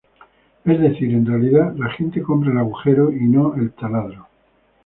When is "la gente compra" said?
1.77-2.51